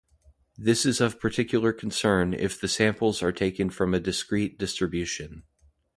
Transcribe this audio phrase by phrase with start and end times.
[0.57, 5.43] This is of particular concern if the samples are taken from a discrete distribution.